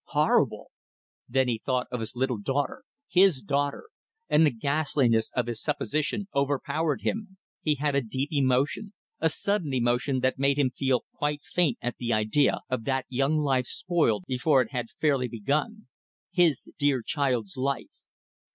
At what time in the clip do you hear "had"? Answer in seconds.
7.75-7.93, 14.71-14.89